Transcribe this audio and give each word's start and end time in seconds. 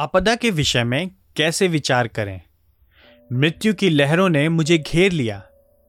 आपदा 0.00 0.34
के 0.34 0.50
विषय 0.50 0.84
में 0.84 1.10
कैसे 1.36 1.68
विचार 1.68 2.08
करें? 2.08 2.40
मृत्यु 3.32 3.74
की 3.74 3.90
लहरों 3.90 4.28
ने 4.28 4.48
मुझे 4.48 4.78
घेर 4.78 5.12
लिया, 5.12 5.42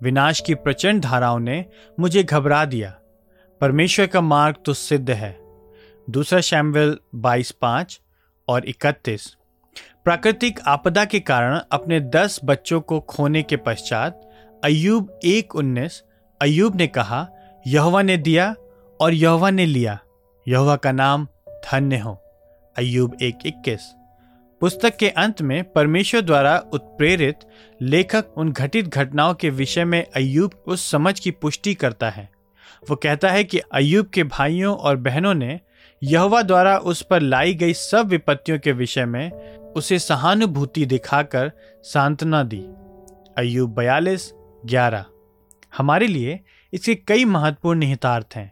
विनाश 0.04 0.39
की 0.39 0.55
प्रचंड 0.55 1.01
धाराओं 1.01 1.39
ने 1.39 1.66
मुझे 2.00 2.24
घबरा 2.24 2.66
दिया। 2.66 2.92
परमेश्वर 3.61 4.08
का 4.08 4.22
मार्ग 4.22 4.56
तो 4.66 4.74
सिद्ध 4.74 5.09
है। 5.09 5.40
दूसरा 6.09 6.42
शैमवेल 6.42 6.98
बाईस 7.16 7.51
पाँच 7.51 8.02
और 8.48 8.66
इकतीस। 8.66 9.36
प्राकृतिक 10.04 10.60
आपदा 10.68 11.05
के 11.05 11.20
कारण 11.20 11.60
अपने 11.71 12.00
दस 12.00 12.39
बच्चों 12.46 12.82
को 12.82 13.00
खोने 13.00 13.44
के 13.44 13.57
पश्चात 13.57 14.30
अयूब 14.64 15.20
एक 15.23 15.55
उन्नीस 15.55 16.04
अयूब 16.41 16.76
ने 16.76 16.88
कहा, 16.88 17.28
यहवा 17.68 18.02
ने 18.02 18.18
दिया 18.18 18.55
और 19.02 19.14
यहवा 19.14 19.50
ने 19.50 19.66
लिया। 19.66 20.00
यहवा 20.48 20.76
का 20.76 20.91
नाम 20.91 21.28
धन्य 21.50 21.98
हो। 21.98 22.14
अयूब 22.78 23.18
एक 23.21 23.38
इक्कीस। 23.46 23.96
पुस्तक 24.62 24.98
के 24.98 25.10
अंत 25.10 25.41
में 25.41 25.71
परमेश्वर 25.71 26.22
द्वारा 26.22 26.63
उत्प्रेरित 26.73 27.40
लेखक 27.81 28.26
उन 28.38 28.52
घटित 28.52 28.88
घटनाओं 28.88 29.34
के 29.34 29.50
विषय 29.50 29.86
में 29.86 30.08
अयूब 30.16 30.52
उस 30.67 30.91
समझ 30.91 31.20
की 31.20 31.31
पुष्टि 31.31 31.73
करता 31.73 32.09
है। 32.09 32.30
वो 32.90 32.95
कहता 32.95 33.30
है 33.30 33.44
कि 33.44 33.59
अयूब 33.59 34.05
के 34.05 34.23
भाइयों 34.23 34.76
और 34.77 34.95
बहनों 34.95 35.34
ने 35.34 35.59
यहवा 36.03 36.41
द्वारा 36.41 36.77
उस 36.77 37.02
पर 37.02 37.20
लाई 37.20 37.53
गई 37.53 37.73
सब 37.73 38.08
विपत्तियों 38.08 38.59
के 38.59 38.72
विषय 38.72 39.05
में 39.05 39.31
उसे 39.58 40.00
सहानुभूति 40.00 40.86
दिखाकर 40.86 41.52
सांत्वना 41.84 42.44
दी। 42.44 42.66
अयूब 43.38 43.76
बयालीस, 43.76 44.34
ग्यारह। 44.66 45.05
हमारे 45.78 46.08
लिए 46.08 46.39
इसके 46.73 46.95
कई 46.95 47.26
महत्वपूर्ण 47.26 47.80
निहितार्थ 47.80 48.36
हैं। 48.36 48.52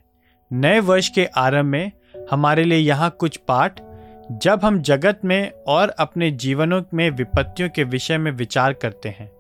नए 0.53 0.79
वर्ष 0.79 1.09
के 1.09 1.25
आरंभ 1.25 1.65
में 1.65 1.91
हमारे 2.31 2.63
लिए 2.63 2.77
यहाँ 2.77 3.15
कुछ 3.19 3.37
पाठ 3.37 3.81
जब 4.31 4.59
हम 4.63 4.81
जगत 4.81 5.19
में 5.25 5.51
और 5.67 5.89
अपने 5.89 6.31
जीवनों 6.31 6.81
में 6.93 7.09
विपत्तियों 7.09 7.69
के 7.69 7.83
विषय 7.83 8.17
में 8.17 8.31
विचार 8.31 8.73
करते 8.73 9.09
हैं, 9.09 9.31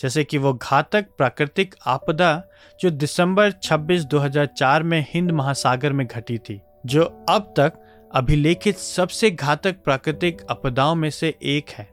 जैसे 0.00 0.24
कि 0.24 0.38
वो 0.38 0.52
घातक 0.52 1.06
प्राकृतिक 1.18 1.74
आपदा 1.86 2.42
जो 2.80 2.90
दिसंबर 2.90 3.50
26 3.52 4.04
2004 4.04 4.82
में 4.82 5.06
हिंद 5.08 5.30
महासागर 5.30 5.92
में 5.92 6.06
घटी 6.06 6.38
थी, 6.38 6.60
जो 6.86 7.04
अब 7.28 7.54
तक 7.56 7.72
अभिलेखित 8.14 8.78
सबसे 8.78 9.30
घातक 9.30 9.76
प्राकृतिक 9.84 10.42
आपदाओं 10.50 10.94
में 10.94 11.10
से 11.10 11.34
एक 11.42 11.70
है, 11.70 11.88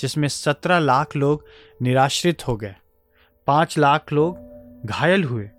जिसमें 0.00 0.28
17 0.28 0.78
लाख 0.78 1.16
लोग 1.16 1.44
निराश्रित 1.82 2.48
हो 2.48 2.56
गए, 2.56 2.74
पाँच 3.46 3.78
लाख 3.78 4.12
लोग 4.12 4.86
घायल 4.86 5.24
हुए 5.24 5.50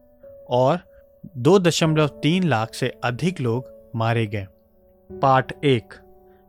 और 0.49 0.79
दो 1.37 1.59
दशमलव 1.59 2.07
तीन 2.07 2.43
लाख 2.43 2.73
से 2.73 2.93
अधिक 3.03 3.41
लोग 3.41 3.91
मारे 3.95 4.27
गए। 4.27 4.47
पार्ट 5.09 5.51
एक 5.63 5.93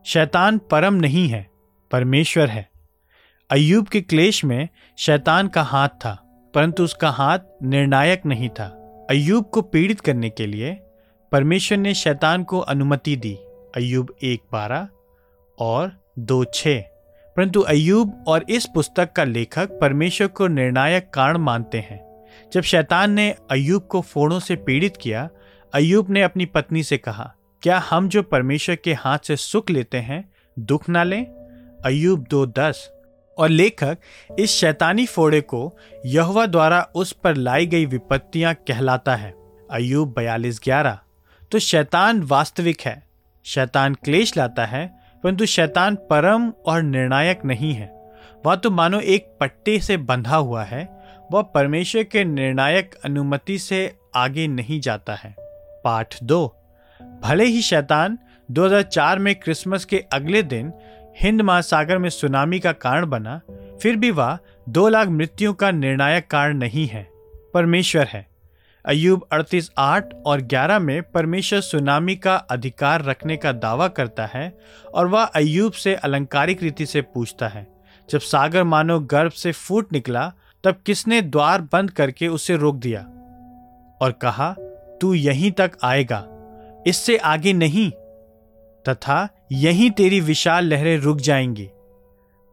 शैतान 0.05 0.57
परम 0.57 0.93
नहीं 0.93 1.27
है, 1.27 1.47
परमेश्वर 1.91 2.47
है। 2.47 2.69
अयूब 3.49 3.87
के 3.87 4.01
क्लेश 4.01 4.45
में 4.45 4.69
शैतान 4.97 5.47
का 5.47 5.61
हाथ 5.61 5.89
था, 5.89 6.13
परंतु 6.53 6.83
उसका 6.83 7.09
हाथ 7.09 7.39
निर्णायक 7.63 8.25
नहीं 8.25 8.49
था। 8.49 8.65
अयूब 9.09 9.45
को 9.45 9.61
पीड़ित 9.61 9.99
करने 9.99 10.29
के 10.29 10.47
लिए 10.47 10.73
परमेश्वर 11.31 11.77
ने 11.77 11.93
शैतान 11.93 12.43
को 12.43 12.59
अनुमति 12.59 13.15
दी 13.15 13.33
अयूब 13.75 14.15
एक 14.23 14.41
बारह 14.51 14.87
और 15.59 15.91
दो 16.19 16.43
छ 16.43 16.67
परंतु 17.35 17.61
अयूब 17.61 18.23
और 18.27 18.45
इस 18.49 18.65
पुस्तक 18.65 19.11
का 19.11 19.23
लेखक 19.23 19.69
परमेश्वर 19.81 20.27
को 20.27 20.47
निर्णायक 20.47 21.09
कारण 21.09 21.37
मानते 21.37 21.77
हैं। 21.77 22.27
जब 22.53 22.61
शैतान 22.61 23.11
ने 23.11 23.35
अयूब 23.51 23.83
को 23.83 24.01
फोड़ों 24.01 24.39
से 24.39 24.55
पीड़ित 24.55 24.97
किया 24.97 25.29
अयूब 25.73 26.09
ने 26.09 26.21
अपनी 26.21 26.45
पत्नी 26.45 26.83
से 26.83 26.97
कहा 26.97 27.33
क्या 27.63 27.79
हम 27.79 28.09
जो 28.09 28.23
परमेश्वर 28.23 28.75
के 28.75 28.93
हाथ 28.93 29.19
से 29.19 29.35
सुख 29.35 29.69
लेते 29.69 29.97
हैं, 29.97 30.31
दुख 30.59 30.89
ना 30.89 31.03
लें? 31.03 31.25
अयूब 31.85 32.25
दो 32.29 32.45
दस। 32.45 32.91
और 33.37 33.49
लेखक, 33.49 33.97
इस 34.39 34.51
शैतानी 34.51 35.05
फोड़े 35.05 35.41
को 35.41 35.77
यहवा 36.05 36.45
द्वारा 36.45 36.89
उस 36.95 37.11
पर 37.11 37.35
लाई 37.35 37.65
गई 37.65 37.85
विपत्तियाँ 37.85 38.53
कहलाता 38.53 39.15
है। 39.15 39.33
अयूब 39.71 40.13
बयालीस 40.17 40.59
ग्यारह। 40.63 40.99
तो 41.51 41.59
शैतान 41.59 42.21
वास्तविक 42.21 42.81
है। 42.81 43.07
शैतान 43.43 43.93
क्लेश 43.93 44.37
लाता 44.37 44.65
है, 44.65 44.99
परंतु 45.23 45.45
शैतान 45.45 45.95
परम 45.95 46.49
और 46.49 46.81
निर्णायक 46.81 47.45
नहीं 47.45 47.73
है। 47.73 48.13
वह 48.45 48.55
तो 48.55 48.71
मानो 48.71 48.99
एक 48.99 49.37
पट्टे 49.39 49.79
से 49.79 49.97
बंधा 49.97 50.35
हुआ 50.35 50.63
है, 50.63 51.03
वह 51.31 51.41
परमेश्वर 51.41 52.03
के 52.03 52.23
निर्णायक 52.23 52.95
अनुमति 53.05 53.59
से 53.59 53.95
आगे 54.15 54.47
नहीं 54.47 54.81
जाता 54.81 55.15
है। 55.15 55.35
पाठ 55.83 56.23
दो। 56.23 56.59
भले 57.23 57.45
ही 57.45 57.61
शैतान 57.61 58.17
2004 58.51 59.19
में 59.19 59.35
क्रिसमस 59.35 59.85
के 59.85 60.03
अगले 60.13 60.43
दिन 60.43 60.73
हिंद 61.19 61.41
महासागर 61.41 61.97
में 61.97 62.09
सुनामी 62.09 62.59
का 62.59 62.71
कारण 62.71 63.05
बना, 63.05 63.41
फिर 63.81 63.95
भी 63.95 64.11
वह 64.11 64.37
दो 64.69 64.87
लाख 64.89 65.07
मृत्युओं 65.07 65.53
का 65.53 65.71
निर्णायक 65.71 66.27
कारण 66.27 66.57
नहीं 66.57 66.87
है, 66.87 67.07
परमेश्वर 67.53 68.07
है। 68.07 68.27
अयूब 68.85 69.27
अड़तीस 69.31 69.71
आठ 69.77 70.13
और 70.25 70.41
ग्यारह 70.41 70.79
में 70.79 71.01
परमेश्वर 71.03 71.61
सुनामी 71.61 72.15
का 72.15 72.35
अधिकार 72.35 73.03
रखने 73.03 73.37
का 73.37 73.51
दावा 73.51 73.87
करता 73.87 74.25
है 74.25 74.57
और 74.93 75.07
वह 75.07 75.23
अयूब 75.23 75.71
से 75.71 75.95
अलंकारिक 75.95 76.63
रीति 76.63 76.85
से 76.85 77.01
पूछता 77.01 77.47
है, 77.47 77.67
जब 78.09 78.19
सागर 78.19 78.63
मानो 78.63 78.99
गर्भ 78.99 79.31
से 79.31 79.51
फूट 79.51 79.93
निकला, 79.93 80.33
तब 80.63 80.75
किसने 80.85 81.21
द्वार 81.21 81.61
बंद 81.61 81.91
करके 81.91 82.27
उसे 82.27 82.55
रोक 82.55 82.75
दिया? 82.75 83.01
और 84.01 84.11
कहा, 84.21 84.55
तू 85.01 85.13
यहीं 85.13 85.51
तक 85.51 85.71
आएगा। 85.83 86.27
इससे 86.87 87.17
आगे 87.17 87.53
नहीं, 87.53 87.91
तथा 88.89 89.29
यहीं 89.51 89.91
तेरी 89.91 90.19
विशाल 90.19 90.65
लहरें 90.65 90.97
रुक 90.97 91.17
जाएँगी। 91.17 91.69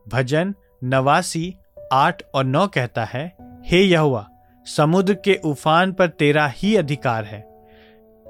भजन 0.08 0.54
नवासी 0.84 1.56
आठ 1.92 2.22
और 2.34 2.44
नौ 2.44 2.66
कहता 2.66 3.04
है, 3.04 3.36
हे 3.64 3.82
यहुआ 3.82 4.28
समुद्र 4.66 5.14
के 5.14 5.41
उफान 5.44 5.92
पर 5.92 6.08
तेरा 6.08 6.46
ही 6.46 6.76
अधिकार 6.76 7.24
है। 7.24 7.50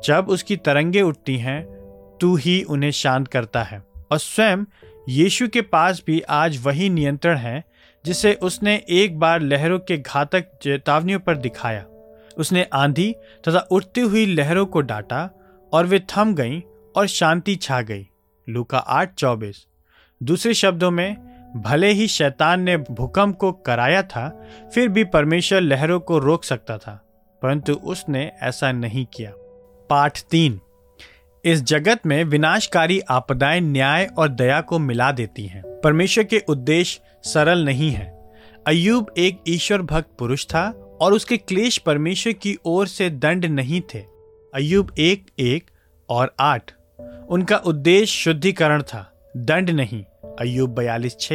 जब 0.04 0.26
उसकी 0.28 0.56
तरंगे 0.56 1.02
उठती 1.02 1.36
हैं, 1.36 1.66
तू 2.20 2.36
ही 2.36 2.62
उन्हें 2.62 2.90
शांत 2.90 3.28
करता 3.28 3.62
है। 3.62 3.82
और 4.10 4.18
स्वयं 4.18 4.64
यीशु 5.08 5.48
के 5.48 5.60
पास 5.60 6.02
भी 6.06 6.20
आज 6.20 6.66
वही 6.66 6.90
नियंत्रण 6.90 7.36
है, 7.36 7.64
जिसे 8.04 8.34
उसने 8.34 8.84
एक 8.88 9.18
बार 9.18 9.40
लहरों 9.40 9.78
के 9.78 9.96
घातक 9.96 10.58
चेतावनियों 10.62 11.20
पर 11.20 11.36
दिखाया। 11.36 11.84
उसने 12.38 12.66
आंधी 12.72 13.14
तथा 13.48 13.68
उठती 13.70 14.00
हुई 14.00 14.26
लहरों 14.26 14.66
को 14.66 14.80
डांटा 14.80 15.30
और 15.72 15.86
वे 15.86 16.00
थम 16.00 16.34
गईं 16.34 16.60
और 16.96 17.06
शांति 17.06 17.56
छा 17.56 17.80
गई। 17.80 18.08
लूका 18.48 18.78
आठ, 18.78 19.14
चौबीस। 19.14 19.66
दूसरे 20.22 20.54
शब्दों 20.54 20.90
में, 20.90 21.16
भले 21.56 21.88
ही 21.88 22.06
शैतान 22.08 22.60
ने 22.60 22.76
भूकंप 22.76 23.36
को 23.36 23.52
कराया 23.52 24.02
था, 24.02 24.48
फिर 24.74 24.88
भी 24.88 25.04
परमेश्वर 25.04 25.60
लहरों 25.60 26.00
को 26.00 26.18
रोक 26.18 26.44
सकता 26.44 26.78
था, 26.78 27.06
परंतु 27.42 27.72
उसने 27.72 28.32
ऐसा 28.42 28.72
नहीं 28.72 29.06
किया। 29.06 29.32
पाठ 29.90 30.20
तीन। 30.20 30.60
इस 31.44 31.62
जगत 31.62 32.06
में 32.06 32.24
विनाशकारी 32.24 33.00
आपदाएँ 33.00 33.60
न्याय 33.60 34.06
और 34.18 34.28
दया 34.28 34.60
को 34.60 34.78
मिला 34.78 35.12
देती 35.12 35.46
हैं। 35.46 35.80
परमेश्वर 35.80 36.24
के 36.24 36.42
उद्देश्य 36.48 37.00
सरल 37.22 37.64
नहीं 37.64 37.90
है। 37.90 38.32
अयुब 38.66 39.14
एक 39.18 39.40
ईश्वर 39.48 39.82
भक्त 39.82 40.08
पुरुष 40.18 40.46
था 40.46 40.96
और 41.00 41.12
उसके 41.12 41.36
क्लेश 41.36 41.78
परमेश्वर 41.78 42.32
की 42.32 42.58
ओर 42.64 42.86
से 42.86 43.10
दंड 43.10 43.44
नहीं 43.44 43.80
थे। 43.80 44.19
अयुब 44.54 44.92
एक 44.98 45.26
एक 45.38 45.70
और 46.08 46.34
आठ। 46.40 46.72
उनका 47.28 47.56
उद्देश्य 47.56 48.06
शुद्धिकरण 48.06 48.82
था, 48.82 49.30
दंड 49.36 49.70
नहीं। 49.70 50.04
अयुब 50.40 50.70
बयालीस 50.74 51.16
छ। 51.20 51.32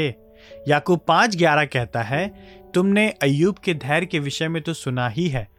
याकूब 0.67 1.01
पाँच 1.07 1.37
ग्यारह 1.37 1.65
कहता 1.65 2.01
है, 2.01 2.33
तुमने 2.73 3.09
अयुब 3.09 3.55
के 3.55 3.73
धैर्य 3.73 4.05
के 4.05 4.19
विषय 4.19 4.47
में 4.47 4.61
तो 4.61 4.73
सुना 4.73 5.07
ही 5.07 5.27
है, 5.27 5.49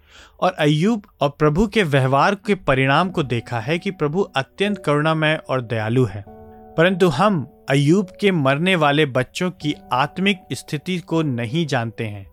और 0.41 0.53
अयुब 0.53 1.07
और 1.21 1.29
प्रभु 1.31 1.67
के 1.67 1.83
व्यवहार 1.83 2.35
के 2.35 2.55
परिणाम 2.55 3.11
को 3.11 3.23
देखा 3.23 3.61
है 3.61 3.79
कि 3.79 3.91
प्रभु 3.91 4.21
अत्यंत 4.21 4.79
करुणामय 4.79 5.41
और 5.49 5.61
दयालु 5.61 6.05
है। 6.05 6.25
परंतु 6.75 7.09
हम 7.09 7.65
अयुब 7.71 8.07
के 8.21 8.33
मरने 8.33 8.77
वाले 8.77 9.07
बच्चों 9.07 9.51
की 9.51 9.75
आत्मिक 9.93 10.39
स्थिति 10.53 10.99
को 10.99 11.23
नहीं 11.23 11.67
जानते 11.67 12.05
हैं। 12.05 12.31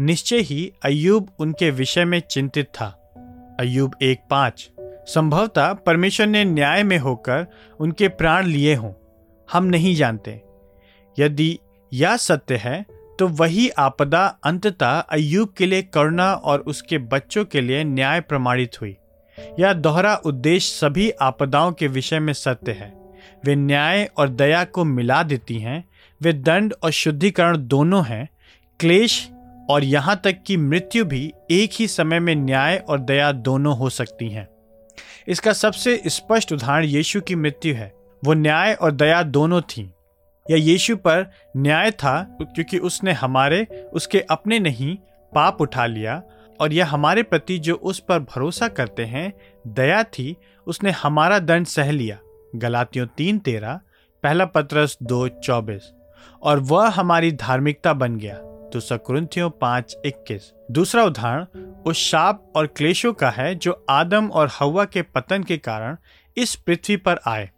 निश्चय 0.00 0.38
ही 0.38 0.72
अयुब 0.82 1.28
उनके 1.38 1.70
विषय 1.70 2.04
में 2.04 2.20
चिंतित 2.20 2.66
था। 2.66 2.98
अयुब 3.60 3.94
एक 4.02 4.20
पाँच, 4.30 4.70
संभवतः 5.06 5.72
परमेश्वर 5.76 6.26
ने 6.26 6.44
न्याय 6.44 6.82
में 6.82 6.96
होकर 6.98 7.46
उनके 7.80 8.08
प्राण 8.08 8.46
लिए 8.46 8.74
हों, 8.74 8.92
हम 9.48 9.64
नहीं 9.64 9.94
जानते। 9.94 10.40
यदि 11.16 11.58
यह 11.92 12.16
सत्य 12.16 12.56
है 12.56 12.84
तो 13.18 13.26
वही 13.28 13.68
आपदा 13.68 14.24
अंततः 14.44 14.98
अयुब 15.10 15.52
के 15.58 15.66
लिए 15.66 15.82
करुणा 15.84 16.32
और 16.34 16.60
उसके 16.60 16.98
बच्चों 16.98 17.44
के 17.44 17.60
लिए 17.60 17.82
न्याय 17.84 18.20
प्रमाणित 18.20 18.80
हुई। 18.80 18.96
यह 19.60 19.72
दोहरा 19.72 20.14
उद्देश्य 20.16 20.74
सभी 20.76 21.10
आपदाओं 21.22 21.72
के 21.72 21.86
विषय 21.86 22.18
में 22.18 22.32
सत्य 22.32 22.72
है। 22.72 22.92
वे 23.44 23.54
न्याय 23.56 24.04
और 24.16 24.28
दया 24.28 24.64
को 24.64 24.84
मिला 24.84 25.22
देती 25.22 25.58
हैं, 25.58 25.84
वे 26.20 26.32
दंड 26.32 26.74
और 26.82 26.90
शुद्धिकरण 26.90 27.56
दोनों 27.58 28.04
हैं, 28.06 28.28
क्लेश 28.80 29.28
और 29.72 29.84
यहाँ 29.84 30.20
तक 30.24 30.36
कि 30.46 30.56
मृत्यु 30.56 31.04
भी 31.04 31.32
एक 31.50 31.70
ही 31.72 31.88
समय 31.88 32.20
में 32.20 32.34
न्याय 32.34 32.76
और 32.76 33.00
दया 33.00 33.32
दोनों 33.32 33.76
हो 33.76 33.90
सकती 33.90 34.30
हैं। 34.30 34.48
इसका 35.28 35.52
सबसे 35.52 36.02
स्पष्ट 36.06 36.52
उदाहरण 36.52 36.84
यीशु 36.84 37.20
की 37.20 37.34
मृत्यु 37.34 37.74
है। 37.74 37.92
वो 38.24 38.32
न्याय 38.32 38.74
और 38.74 38.92
दया 38.92 39.22
दोनों 39.22 39.60
थी। 39.60 39.90
या 40.50 40.56
यीशु 40.56 40.96
पर 40.96 41.30
न्याय 41.56 41.90
था 41.90 42.36
क्योंकि 42.42 42.78
उसने 42.78 43.12
हमारे, 43.12 43.88
उसके 43.92 44.20
अपने 44.20 44.58
नहीं, 44.58 44.96
पाप 45.34 45.60
उठा 45.60 45.86
लिया 45.86 46.22
और 46.60 46.72
यह 46.72 46.86
हमारे 46.86 47.22
प्रति 47.22 47.58
जो 47.58 47.74
उस 47.74 47.98
पर 47.98 48.18
भरोसा 48.18 48.68
करते 48.68 49.04
हैं, 49.04 49.32
दया 49.66 50.02
थी, 50.02 50.36
उसने 50.66 50.90
हमारा 50.90 51.38
दंड 51.38 51.66
सह 51.66 51.90
लिया। 51.90 52.18
गलातियों 52.56 53.06
तीन 53.06 53.38
तेरह, 53.38 53.80
पहला 54.22 54.44
पत्रस 54.44 54.98
दो 55.02 55.28
चौबीस। 55.28 55.92
और 56.42 56.58
वह 56.58 56.88
हमारी 56.88 57.32
धार्मिकता 57.32 57.92
बन 57.92 58.16
गया। 58.16 58.51
दूसरा 58.72 58.96
कुरुंथियों 58.96 59.50
पाँच 59.50 59.96
इक्कीस। 60.06 60.52
दूसरा 60.70 61.04
उदाहरण, 61.04 61.44
उस 61.86 61.96
शाप 61.96 62.52
और 62.56 62.66
क्लेशों 62.66 63.12
का 63.12 63.30
है 63.30 63.54
जो 63.54 63.84
आदम 63.90 64.28
और 64.28 64.50
हवा 64.58 64.84
के 64.84 65.02
पतन 65.02 65.42
के 65.42 65.56
कारण 65.58 65.96
इस 66.36 66.54
पृथ्वी 66.56 66.96
पर 66.96 67.20
आए। 67.26 67.50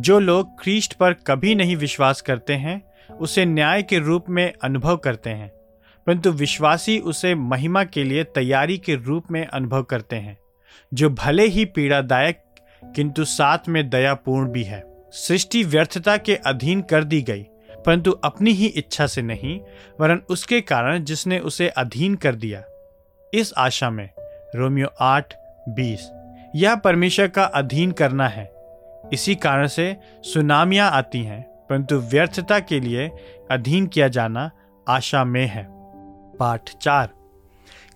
जो 0.00 0.18
लोग 0.18 0.62
क्रीस्ट 0.62 0.94
पर 0.94 1.12
कभी 1.12 1.54
नहीं 1.54 1.76
विश्वास 1.76 2.20
करते 2.20 2.52
हैं, 2.52 2.82
उसे 3.20 3.44
न्याय 3.44 3.82
के 3.82 3.98
रूप 3.98 4.24
में 4.30 4.52
अनुभव 4.62 4.96
करते 4.96 5.30
हैं, 5.30 5.48
परंतु 6.06 6.32
विश्वासी 6.32 6.98
उसे 6.98 7.34
महिमा 7.34 7.84
के 7.84 8.04
लिए 8.04 8.24
तैयारी 8.24 8.78
के 8.78 8.94
रूप 8.94 9.30
में 9.30 9.46
अनुभव 9.46 9.82
करते 9.82 10.16
हैं, 10.16 10.38
जो 10.94 11.10
भले 11.10 11.46
ही 11.46 11.64
पीड़ादायक, 11.64 12.44
किंतु 12.96 13.24
साथ 13.24 13.58
में 13.68 13.88
दयापूर्ण 13.90 14.48
भी 14.48 14.62
है। 14.62 14.82
सृष्टि 15.10 15.64
व्यर्थता 15.64 16.16
के 16.16 16.34
अधीन 16.36 16.80
कर 16.82 17.04
दी 17.04 17.22
गई। 17.22 17.44
परंतु 17.86 18.10
अपनी 18.10 18.50
ही 18.50 18.66
इच्छा 18.66 19.06
से 19.06 19.22
नहीं, 19.22 19.60
वरन 20.00 20.20
उसके 20.28 20.60
कारण 20.60 21.04
जिसने 21.04 21.38
उसे 21.38 21.68
अधीन 21.68 22.14
कर 22.14 22.34
दिया। 22.34 22.62
इस 23.34 23.52
आशा 23.56 23.90
में, 23.90 24.10
रोमियो 24.56 24.88
आठ, 25.00 25.34
बीस 25.68 26.10
यह 26.56 26.74
परमेश्वर 26.74 27.28
का 27.28 27.44
अधीन 27.44 27.92
करना 27.92 28.28
है। 28.28 28.52
इसी 29.12 29.34
कारण 29.34 29.66
से 29.66 29.96
सुनामियाँ 30.22 30.90
आती 30.90 31.22
हैं, 31.22 31.42
परंतु 31.42 31.96
व्यर्थता 31.96 32.58
के 32.60 32.80
लिए 32.80 33.10
अधीन 33.50 33.86
किया 33.86 34.08
जाना 34.08 34.50
आशा 34.88 35.24
में 35.24 35.46
है। 35.46 35.66
पाठ 36.36 36.70
चार, 36.76 37.10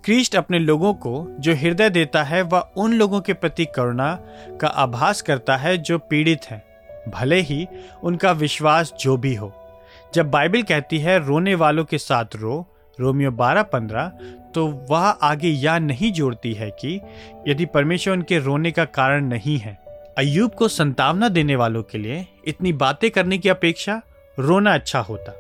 क्रिस्ट 0.05 0.37
अपने 0.37 0.59
लोगों 0.59 0.95
को 0.95 1.37
जो 1.41 1.55
हृदय 1.55 1.91
देता 1.91 2.23
है, 2.23 2.43
वह 2.43 2.71
उन 2.77 2.93
लोगों 2.93 3.21
के 3.21 3.33
प्रति 3.33 3.65
करुणा 3.65 4.19
का 4.61 4.69
आभास 4.69 5.23
करता 5.23 5.57
है 5.57 5.79
जो 5.79 5.99
पीड़ित 5.99 6.45
हैं। 6.45 6.63
भले 7.11 7.41
ही 7.41 7.67
उनका 8.03 8.33
विश्वास 8.33 8.93
जो 9.01 9.17
भी 9.17 9.35
हो। 9.35 9.49
जब 10.15 10.31
बाइबल 10.31 10.63
कहती 10.63 10.99
है, 10.99 11.27
रोने 11.27 11.55
वालों 11.55 11.85
के 11.85 11.99
साथ 11.99 12.37
रो, 12.37 12.67
रोमियो 12.99 13.31
बारह 13.31 13.63
पंद्रह 13.63 14.13
तो 14.55 14.67
वह 14.91 14.99
आगे 14.99 15.49
यह 15.49 15.79
नहीं 15.79 16.13
जोड़ती 16.13 16.53
है 16.55 16.71
कि 16.71 17.01
यदि 17.49 17.67
परमेश्वर 17.67 18.15
उनके 18.15 18.39
रोने 18.39 18.71
का 18.71 18.85
कारण 18.85 19.25
नहीं 19.25 19.59
है 19.59 19.79
अयूब 20.19 20.51
को 20.51 20.69
संतावना 20.69 21.29
देने 21.29 21.57
वालों 21.57 21.83
के 21.83 21.99
लिए 21.99 22.27
इतनी 22.47 22.73
बातें 22.73 23.11
करने 23.11 23.39
की 23.39 23.49
अपेक्षा 23.49 24.01
रोना 24.39 24.75
अच्छा 24.75 25.01
होता। 25.01 25.33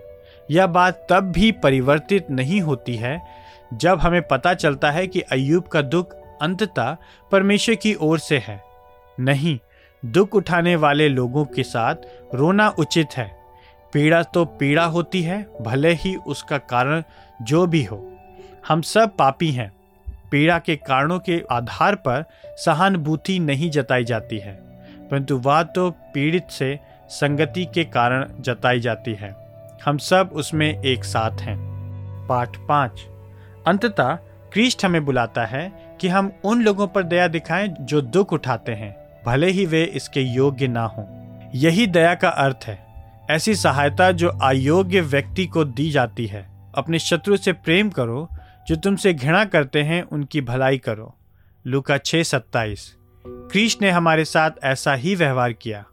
यह 0.50 0.66
बात 0.66 1.06
तब 1.10 1.32
भी 1.32 1.52
परिवर्तित 1.52 2.30
नहीं 2.30 2.60
होती 2.60 2.96
है, 2.96 3.20
जब 3.74 3.98
हमें 3.98 4.22
पता 4.22 4.54
चलता 4.54 4.90
है 4.90 5.06
कि 5.06 5.20
अयूब 5.20 5.64
का 5.64 5.82
दुख 5.82 6.14
अंततः 6.42 6.96
परमेश्वर 7.32 7.74
की 7.74 7.94
ओर 7.94 8.18
से 8.18 8.38
है। 8.38 8.62
नहीं, 9.20 9.58
दुख 10.04 10.34
उठाने 10.34 10.76
वाले 10.76 11.08
लोगों 11.08 11.44
के 11.44 11.62
साथ 11.62 11.94
रोना 12.34 12.68
उचित 12.68 13.16
है। 13.16 13.37
पीड़ा 13.92 14.22
तो 14.22 14.44
पीड़ा 14.44 14.84
होती 14.84 15.22
है, 15.22 15.46
भले 15.60 15.92
ही 15.92 16.14
उसका 16.16 16.58
कारण 16.58 17.02
जो 17.42 17.66
भी 17.66 17.84
हो। 17.84 18.12
हम 18.68 18.82
सब 18.82 19.16
पापी 19.16 19.50
हैं। 19.50 19.72
पीड़ा 20.30 20.58
के 20.58 20.76
कारणों 20.76 21.18
के 21.18 21.42
आधार 21.50 21.94
पर 21.94 22.24
सहानुभूति 22.56 23.38
नहीं 23.38 23.70
जताई 23.70 24.04
जाती 24.04 24.38
है, 24.38 24.54
परंतु 25.10 25.38
वह 25.38 25.62
तो 25.62 25.90
पीड़ित 25.90 26.50
से 26.50 26.78
संगति 27.08 27.64
के 27.64 27.84
कारण 27.84 28.26
जताई 28.40 28.80
जाती 28.80 29.14
है। 29.14 29.34
हम 29.84 29.98
सब 29.98 30.30
उसमें 30.32 30.82
एक 30.82 31.04
साथ 31.04 31.40
हैं। 31.40 31.58
पाठ 32.28 32.56
पाँच। 32.58 33.00
अंततः 33.66 34.14
क्रिस्ट 34.52 34.84
हमें 34.84 35.04
बुलाता 35.04 35.44
है 35.44 35.96
कि 36.00 36.08
हम 36.08 36.32
उन 36.44 36.62
लोगों 36.62 36.86
पर 36.86 37.02
दया 37.02 37.28
दिखाएँ 37.28 37.74
जो 37.80 38.00
दुख 38.00 38.32
उठाते 38.32 38.72
हैं, 38.72 38.96
भले 39.26 39.50
ही 39.50 39.66
वे 39.66 39.84
इसके 39.84 40.20
योग्य 40.20 40.68
ना 40.68 40.84
हों। 40.86 41.06
यही 41.54 41.86
दया 41.86 42.14
का 42.14 42.28
अर्थ 42.28 42.64
है। 42.66 42.87
ऐसी 43.30 43.54
सहायता 43.54 44.12
जो 44.12 44.28
अयोग्य 44.28 45.00
व्यक्ति 45.00 45.46
को 45.46 45.64
दी 45.64 45.90
जाती 45.90 46.26
है। 46.26 46.72
अपने 46.74 46.98
शत्रु 46.98 47.36
से 47.36 47.52
प्रेम 47.52 47.90
करो, 47.90 48.28
जो 48.68 48.76
तुमसे 48.76 49.14
घृणा 49.14 49.44
करते 49.44 49.82
हैं, 49.82 50.02
उनकी 50.02 50.40
भलाई 50.40 50.78
करो। 50.78 51.14
लुका 51.66 51.98
छः 51.98 52.22
सत्ताईस। 52.22 52.96
क्रीश 53.26 53.78
ने 53.82 53.90
हमारे 53.90 54.24
साथ 54.24 54.50
ऐसा 54.62 54.94
ही 54.94 55.14
व्यवहार 55.14 55.52
किया। 55.52 55.84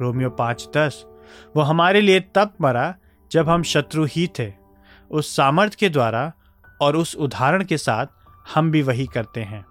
रोमियो 0.00 0.30
पाँच 0.30 0.68
दस। 0.76 1.04
वो 1.56 1.62
हमारे 1.62 2.00
लिए 2.00 2.20
तब 2.20 2.54
मरा 2.60 2.94
जब 3.32 3.48
हम 3.48 3.62
शत्रु 3.62 4.04
ही 4.04 4.30
थे। 4.38 4.52
उस 5.10 5.36
सामर्थ्य 5.36 5.76
के 5.80 5.88
द्वारा 5.88 6.32
और 6.80 6.96
उस 6.96 7.14
उदाहरण 7.14 7.64
के 7.64 7.78
साथ 7.78 8.06
हम 8.54 8.70
भी 8.70 8.82
वही 8.82 9.06
करते 9.06 9.40
हैं। 9.42 9.66